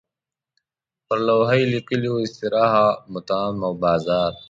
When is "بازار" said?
3.83-4.31